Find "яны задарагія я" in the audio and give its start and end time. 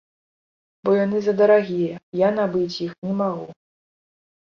1.05-2.33